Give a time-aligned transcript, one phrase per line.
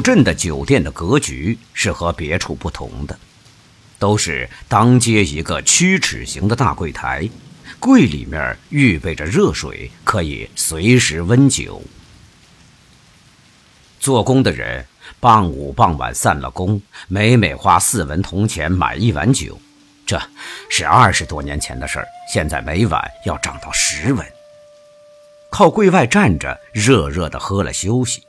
[0.00, 3.18] 镇的酒店的格局是和别处不同的，
[3.98, 7.28] 都是当街一个曲尺形的大柜台，
[7.78, 11.82] 柜里面预备着热水，可以随时温酒。
[13.98, 14.86] 做工的人
[15.18, 19.60] 傍午傍晚散了工，每每花四文铜钱买一碗酒，
[20.06, 20.20] 这
[20.70, 24.26] 是二十多年前的事儿，现在每碗要涨到十文。
[25.50, 28.22] 靠柜外站着，热热的喝了休息。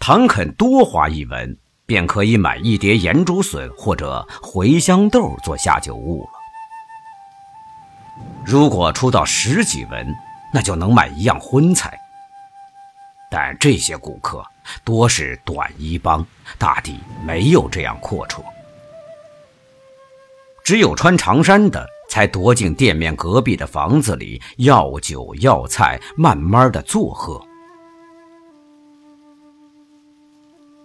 [0.00, 6.30] 倘肯多花一文，便可以买一碟盐竹笋或者茴香豆做下酒物了。
[8.44, 10.14] 如果出到十几文，
[10.54, 11.98] 那就能买一样荤菜。
[13.30, 14.42] 但这些顾客
[14.82, 16.24] 多是短衣帮，
[16.56, 18.42] 大抵没有这样阔绰。
[20.64, 27.42] 只有穿长衫的，才躲进店面隔壁的房子里要酒要菜，慢慢的坐喝。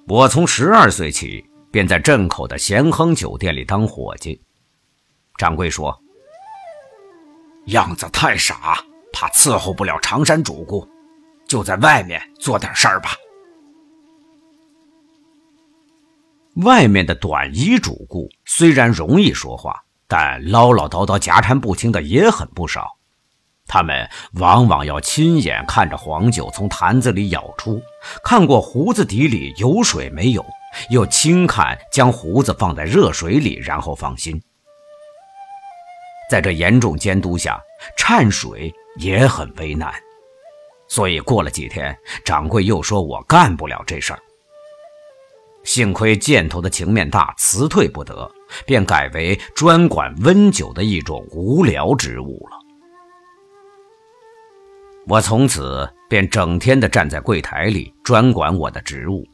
[0.08, 4.42] 我从十二岁起便在镇口的咸亨酒店里当伙计。
[5.38, 5.98] 掌柜说
[7.68, 10.88] ：“样子太傻，怕伺候不了长衫主顾。”
[11.48, 13.12] 就在外面做点事儿吧。
[16.58, 22.98] 外面的短衣主顾虽然容易说话，但唠唠叨叨、夹缠不清的也很不少。
[23.74, 27.82] 他们往往要亲眼看着黄酒从坛子里舀出，
[28.24, 30.46] 看过胡子底里有水没有，
[30.92, 34.40] 又轻看将胡子放在热水里，然后放心。
[36.30, 37.60] 在这严重监督下，
[37.98, 39.92] 掺水也很为难。
[40.88, 44.20] 所以过了几天，掌柜又说我干不了这事儿。
[45.64, 48.32] 幸亏箭头的情面大，辞退不得，
[48.68, 52.63] 便改为专管温酒的一种无聊职务了。
[55.08, 59.28] 我从此便整天的站在柜台里，专管我的职务。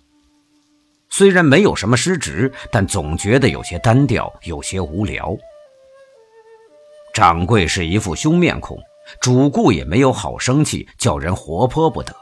[1.09, 5.35] 虽然没有什么失职，但总觉得有些单调，有些无聊。
[7.13, 8.77] 掌柜是一副凶面孔。
[9.19, 12.15] 主顾也没有好生气，叫人活泼不得。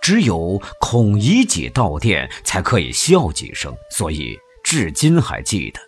[0.00, 5.80] 只有孔乙己到店才可以笑几声，所以至今还记得。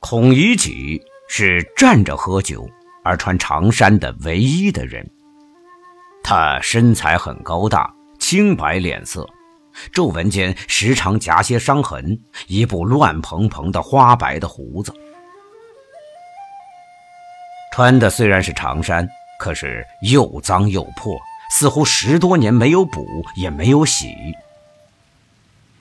[0.00, 2.68] 孔乙己是站着喝酒
[3.02, 5.04] 而穿长衫的唯一的人。
[6.22, 9.28] 他身材很高大，青白脸色。
[9.92, 14.92] 皱纹间时常夹些伤痕，一部乱蓬蓬的花白的胡子。
[17.72, 19.06] 穿的虽然是长衫，
[19.40, 21.18] 可是又脏又破，
[21.50, 23.04] 似乎十多年没有补
[23.36, 24.06] 也没有洗。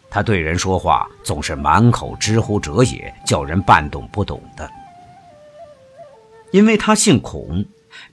[0.10, 4.70] 他对人说话总是满口之乎者也，叫人半懂不懂的。
[6.52, 7.66] 因为他姓孔。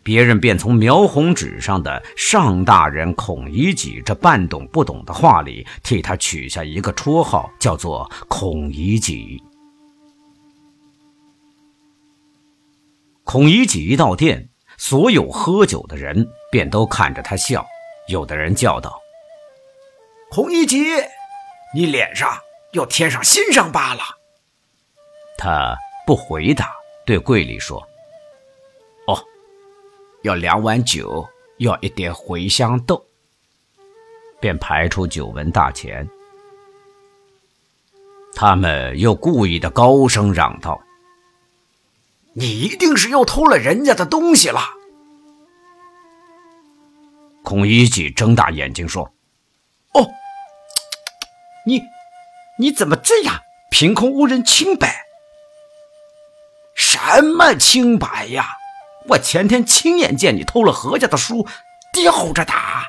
[0.03, 9.43] 别人便从描红纸上的“上大人孔乙己”这半懂不懂的话里，替他取下一个绰号，叫做“孔乙己”。
[13.25, 17.67] 孔乙己一到店，所有喝酒的人便都看着他笑。
[18.09, 18.99] 有的人叫道
[20.31, 20.83] ：“孔乙己，
[21.75, 22.39] 你脸上
[22.73, 24.03] 又添上新伤疤了。”
[25.37, 25.77] 他
[26.07, 26.73] 不回答，
[27.05, 27.81] 对柜里说。
[29.07, 29.23] 哦
[30.23, 33.05] 要两碗酒，要一点茴香豆，
[34.41, 36.09] 便排出九文大钱。
[38.35, 40.81] 他们又故意的高声嚷道
[42.35, 44.61] ：“你一定是又偷了人家的东西了。”
[47.45, 49.05] 孔乙己睁大眼睛说
[49.93, 50.09] ：“哦，
[51.67, 51.83] 你
[52.59, 55.05] 你怎么这样凭空污人清白？
[56.75, 58.47] 什么清白呀？”
[59.07, 61.47] 我前天亲眼见你偷了何家的书，
[61.93, 62.87] 吊着打。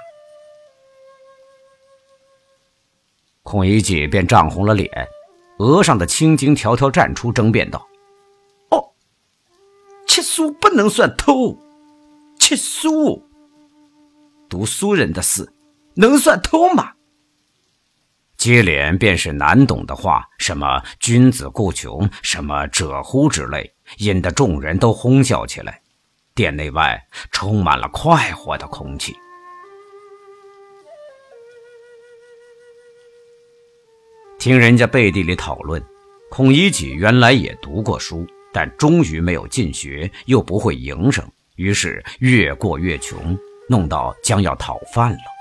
[3.44, 4.90] 孔乙己便涨红了脸，
[5.60, 7.86] 额上的青筋条条绽出，争辩道
[8.72, 8.94] ：“哦，
[10.08, 11.58] 七书不能算偷，
[12.40, 13.28] 七书，
[14.50, 15.52] 读书人的事
[15.96, 16.94] 能算偷吗？”
[18.46, 25.82] 接连便是难懂的话，什么“君子固穷”，什么“者乎”之类，引得众人都哄笑起来。
[26.36, 26.96] 店内外
[27.32, 29.16] 充满了快活的空气。
[34.38, 35.84] 听人家背地里讨论，
[36.30, 43.36] 孔乙己原来也读过书，但终于没有进学，又不会营生，于是越过越穷，
[43.68, 45.35] 弄到将要讨饭了。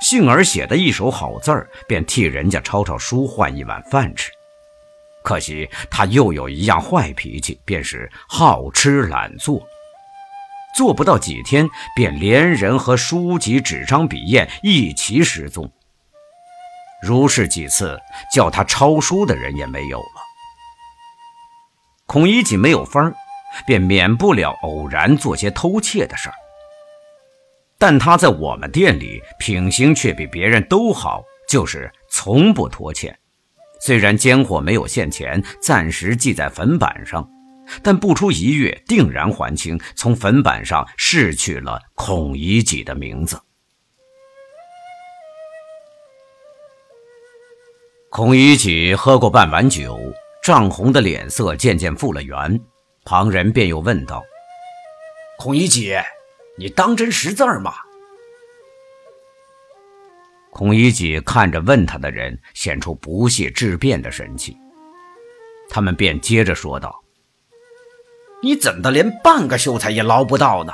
[0.00, 4.30] 幸而写的一手好字儿，便替人家抄抄书，换一碗饭吃。
[5.24, 9.60] 可惜他又有一样坏脾气，便是好吃懒做。
[10.76, 11.66] 做不到几天，
[11.96, 15.68] 便连人和书籍、纸张、笔砚一齐失踪。
[17.02, 17.98] 如是几次，
[18.32, 20.22] 叫他抄书的人也没有了。
[22.06, 23.14] 孔乙己没有法儿，
[23.66, 26.34] 便免不了偶然做些偷窃的事儿。
[27.78, 33.16] 但他在我们店里品行却比别人都好，就是从不拖欠。
[33.80, 37.28] 虽然奸货没有现钱，暂时记在坟板上，
[37.82, 39.78] 但不出一月定然还清。
[39.94, 43.38] 从坟板上逝去了孔乙己的名字。
[48.08, 50.00] 孔乙己喝过半碗酒，
[50.42, 52.58] 涨红的脸色渐渐复了原。
[53.04, 54.24] 旁人便又问道
[55.38, 55.94] ：“孔乙己，
[56.58, 57.74] 你当真识字吗？”
[60.50, 64.56] 孔乙己看着问他的人，显出不屑质辩的神气。
[65.68, 67.02] 他们便接着说道
[68.42, 70.72] ：“你怎的连半个秀才也捞不到呢？”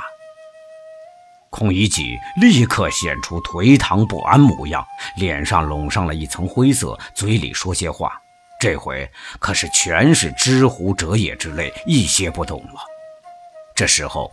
[1.49, 4.85] 孔乙己立刻显出颓唐不安模样，
[5.17, 8.19] 脸上笼上了一层灰色，嘴里说些话，
[8.59, 9.09] 这回
[9.39, 12.79] 可是全是“知乎者也”之类，一些不懂了。
[13.75, 14.31] 这时候，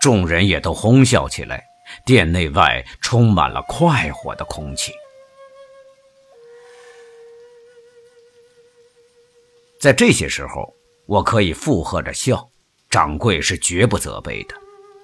[0.00, 1.64] 众人也都哄笑起来。
[2.06, 4.92] 店内外充满了快活的空气。
[9.80, 10.72] 在这些时候，
[11.06, 12.48] 我可以附和着笑，
[12.88, 14.54] 掌柜是绝不责备的。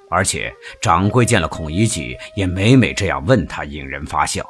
[0.08, 4.48] 而且掌柜见了孔乙己，也每每这样问他，引人发笑。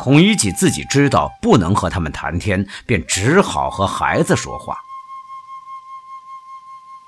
[0.00, 4.76] 孔乙己自己知道不能和他们谈天，便只好和孩子说话。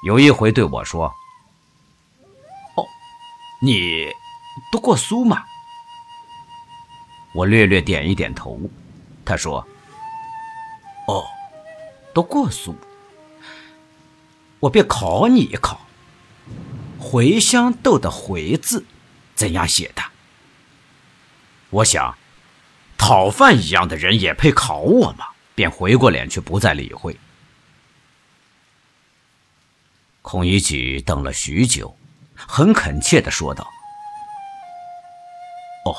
[0.05, 1.07] 有一回对我说。
[2.77, 2.85] 哦
[3.63, 4.13] 你
[4.71, 5.45] 读过书吗？
[7.35, 8.61] 我略略点一点头。
[9.25, 9.67] 他说
[11.09, 11.25] ：“哦，
[12.15, 12.77] 读过书。
[14.61, 15.81] 我便考你一考，
[17.01, 18.85] 茴香豆的‘茴’字
[19.35, 20.03] 怎样写的？
[21.71, 22.17] 我想，
[22.97, 25.29] 讨饭一样的人也配考我吗？
[25.55, 27.19] 便回过脸去，不再理会。
[30.29, 31.97] 孔乙己等了许久。
[32.35, 33.65] 很恳切地说道
[35.87, 35.95] ：“哦，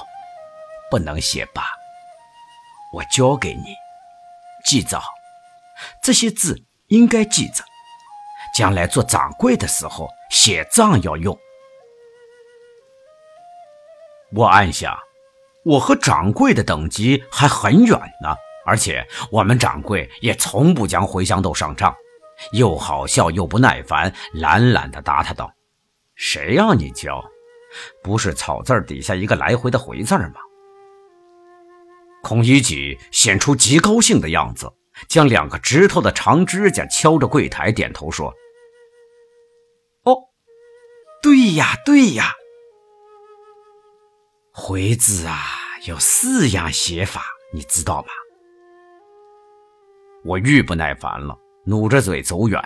[0.91, 1.63] 不能写吧？
[2.93, 3.73] 我教给你，
[4.65, 5.01] 记着，
[6.03, 7.63] 这些字应该记着，
[8.53, 11.35] 将来做掌柜的时候写账要用。”
[14.35, 14.99] 我暗想，
[15.63, 18.35] 我和掌柜的等级还很远呢，
[18.65, 21.95] 而且我们掌柜也从不将茴香豆上账。
[22.51, 25.51] 又好笑又不耐烦，懒懒地答他道。
[26.15, 27.23] 谁让你教？
[28.01, 30.35] 不是草字底下一个来回的回字吗？
[32.23, 34.71] 孔乙己显出极高兴的样子，
[35.07, 38.33] 将两个指头的长指甲敲着柜台，点头说
[40.03, 40.15] ：“哦，
[41.21, 42.33] 对呀，对呀。
[44.51, 45.45] 回字啊，
[45.85, 47.23] 有四样写法，
[47.53, 48.07] 你知道吗？”
[50.25, 52.59] 我愈不耐烦了，努着嘴走远。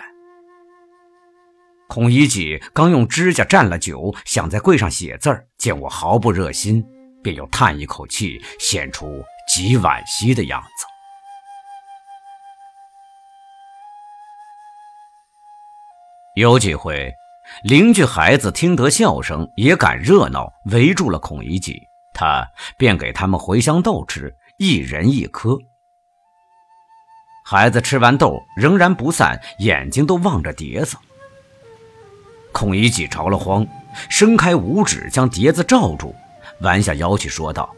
[1.88, 6.82] 孔乙己刚用指甲蘸了酒，想在柜上写字儿，见我毫不热心，
[7.22, 10.86] 便又叹一口气，显出极惋惜的样子。
[16.36, 17.12] 有几回，
[17.64, 21.78] 邻居孩子听得笑声，也赶热闹，围住了孔乙己，
[22.14, 22.42] 他
[22.78, 25.58] 便给他们茴香豆吃，一人一颗。
[27.42, 30.96] 孩子吃完豆，仍然不散，眼睛都望着碟子。
[32.52, 33.66] 孔乙己着了慌，
[34.08, 36.14] 伸开五指将碟子罩住，
[36.60, 37.74] 弯下腰去说道：“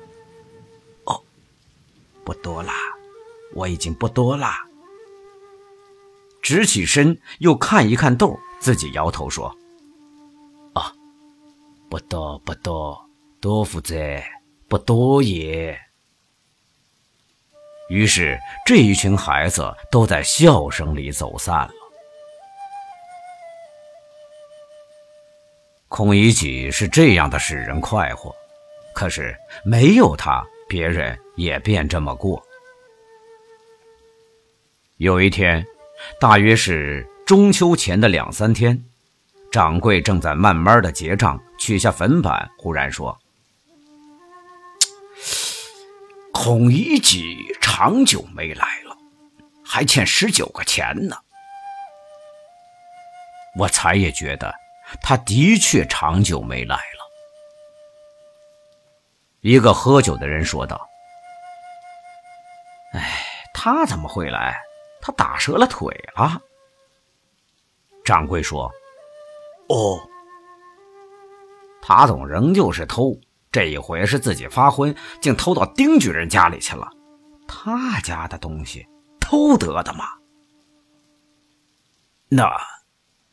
[1.06, 1.23] 哦，
[2.25, 2.75] 不多啦，
[3.54, 4.64] 我已经不多啦。”
[6.42, 9.56] 直起身又看一看豆，自己摇头说
[10.75, 10.92] ：“啊，
[11.88, 13.09] 不多不多，
[13.40, 13.97] 多负责
[14.68, 15.78] 不多也。”
[17.88, 21.71] 于是这一群孩子都在笑声里走散了。
[25.88, 28.35] 孔乙己是这样的使人快活，
[28.95, 32.43] 可是没有他，别人也便这么过。
[34.97, 35.64] 有一天，
[36.21, 38.85] 大约是中秋前的两三天，
[39.53, 43.17] 掌柜正在慢慢的结账，取下粉板，忽然说
[46.35, 48.95] ：“孔乙己长久没来了，
[49.64, 51.17] 还欠十九个钱呢。”
[53.57, 54.55] 我才也觉得。
[55.00, 57.11] 他的确长久没来了。
[59.41, 60.88] 一个喝酒的人说道
[62.93, 63.25] ：“哎，
[63.55, 64.61] 他怎么会来？
[65.00, 66.38] 他打折了腿了。”
[68.05, 68.71] 掌柜说
[69.71, 69.99] ：“哦。”
[71.81, 73.19] 他总仍旧是偷，
[73.55, 76.91] 这一回是自己发昏，竟偷到丁举人家里去了。
[77.47, 78.85] 他家的东西
[79.21, 80.07] 偷得的吗？
[82.29, 82.51] 那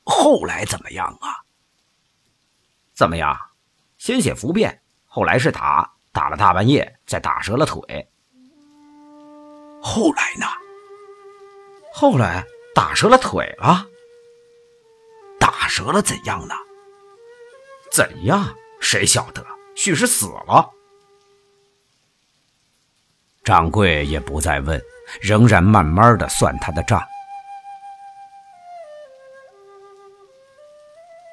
[0.04, 1.42] 后来怎么样啊？
[2.94, 3.36] 怎么样？
[3.98, 7.82] 先写服变，后来是打，打了大半夜，再打折了腿。
[9.82, 10.46] 后来呢？
[11.96, 13.88] 后来打折了腿了。
[15.40, 16.54] 打折了怎样呢？
[17.92, 18.56] 怎样？
[18.80, 19.44] 谁晓得？
[19.75, 20.70] 许是死了。
[23.44, 24.80] 掌柜也不再问，
[25.22, 27.01] 仍然慢慢的算他的账。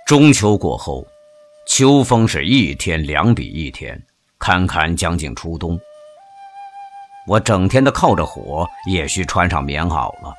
[0.06, 1.06] 中秋过后，
[1.66, 4.02] 秋风是一天两比一天，
[4.38, 5.78] 堪堪将近初冬。
[7.26, 10.34] 我整天的靠着火，也需穿上棉袄了。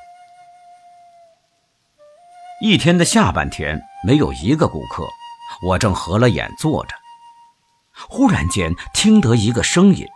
[2.60, 5.06] 一天的下半天没有一个顾客。
[5.66, 6.94] 我正合了眼坐着，
[8.08, 10.06] 忽然间听得一个声音：“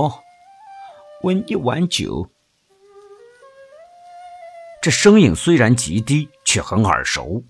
[0.00, 0.20] 哦，
[1.22, 2.28] 温一碗酒。”
[4.82, 7.44] 这声音虽然极低，却很耳熟。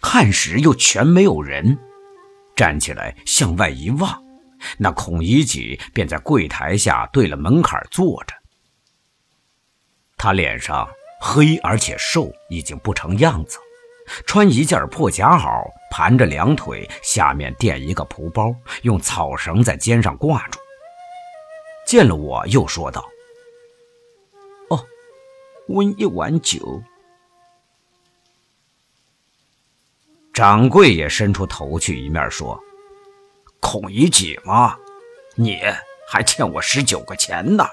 [0.00, 1.78] 看时又全没有人，
[2.56, 4.22] 站起来向外一望，
[4.78, 8.34] 那孔乙己便在柜台下对了门槛坐着。
[10.16, 10.88] 他脸上
[11.20, 13.58] 黑而且瘦，已经不成样子。
[14.26, 20.58] 穿一件破夹袄，盘着两腿，下面垫一个蒲包，用草绳在肩上挂住。
[21.86, 23.04] 见了我，又说道
[24.70, 24.86] ：“哦，
[25.68, 26.82] 温一碗酒。”
[30.32, 32.58] 掌柜也伸出头去，一面说
[33.60, 34.76] ：“孔乙己嘛，
[35.36, 35.60] 你
[36.08, 37.64] 还欠我十九个钱呢。”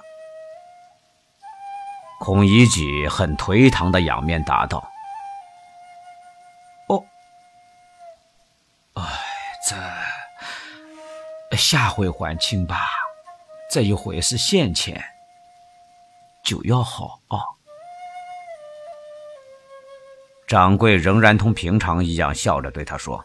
[2.20, 4.91] 孔乙己很颓唐的仰面答道。
[11.72, 12.86] 下回还清吧，
[13.70, 15.01] 这一回是现钱，
[16.44, 17.40] 酒要好啊。
[20.46, 23.24] 掌柜仍然同平常一样笑着对他说：“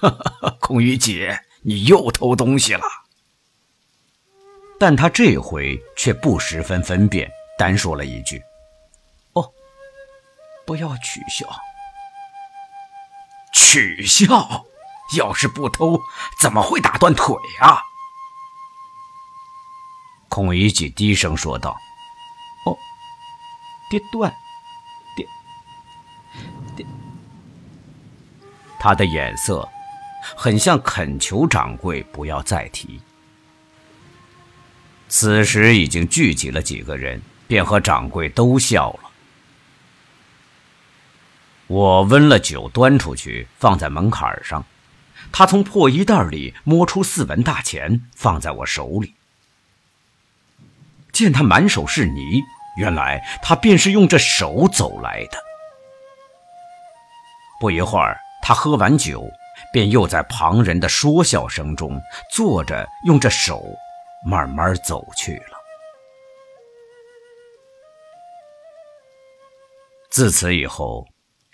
[0.00, 0.08] 哈
[0.40, 1.28] 哈，孔乙己，
[1.60, 2.84] 你又偷东西了。”
[4.80, 8.42] 但他这回却不十分分辨，单说了一句
[9.34, 9.52] ：“哦，
[10.64, 11.46] 不要取笑。”
[13.52, 14.64] 取笑！
[15.16, 16.00] 要是不偷，
[16.38, 17.82] 怎么会打断腿啊？
[20.28, 21.76] 孔乙己低声说道
[22.64, 22.74] ：“哦，
[23.90, 24.34] 跌断，
[25.14, 25.28] 跌
[26.74, 26.86] 跌。”
[28.80, 29.68] 他的眼色
[30.34, 33.00] 很像恳求掌柜不要再提。
[35.08, 39.10] 此时已经聚集了几个人，便和掌柜都笑了。
[41.66, 44.64] 我温了酒，端出去，放在门槛上。
[45.30, 49.14] 他从破衣袋里摸出四文大钱，放在我手里。
[51.12, 52.42] 见他满手是泥，
[52.78, 55.38] 原来他便是用这手走来的。
[57.60, 59.24] 不一会儿，他喝完酒，
[59.72, 62.00] 便又在旁人的说笑声中
[62.32, 63.62] 坐着，用这手
[64.26, 65.58] 慢慢走去了。
[70.10, 71.06] 自此以后。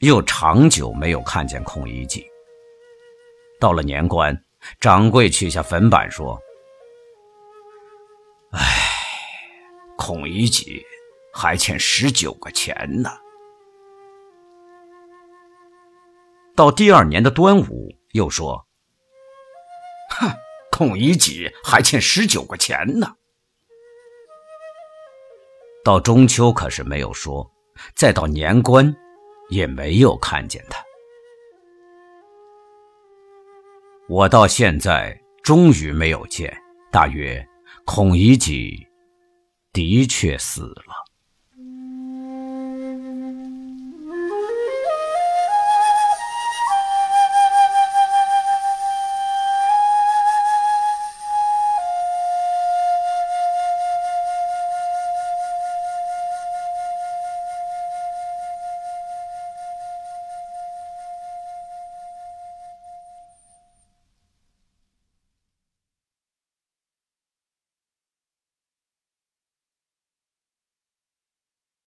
[0.02, 2.24] 又长久没有看见孔乙己。
[3.60, 4.40] 到了年关，
[4.80, 6.40] 掌柜取下粉板说
[8.52, 8.60] ：“哎，
[9.96, 10.82] 孔乙己
[11.32, 13.10] 还欠十九个钱呢。”
[16.56, 18.66] 到第二年的端午，又说
[20.18, 20.30] ：“哼，
[20.70, 23.14] 孔乙己还欠十九个钱呢。”
[25.84, 27.50] 到中秋可是没有说，
[27.94, 28.94] 再到年关。
[29.50, 30.78] 也没有看见他。
[34.08, 36.50] 我到现在终于没有见，
[36.90, 37.46] 大约
[37.84, 38.86] 孔乙己
[39.70, 40.97] 的确死了。